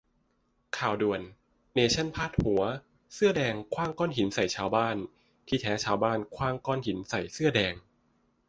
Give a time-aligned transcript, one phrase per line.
[0.77, 1.21] "ข่าวด่วน":
[1.73, 2.61] เนชั่นพาดหัว
[3.13, 4.95] "เสื้อแดง" ขว้างก้อนหินใส่ชาวบ้าน
[5.47, 7.73] ที่แท้ชาวบ้านขว้างก้อนหินใส่เสื้อแดง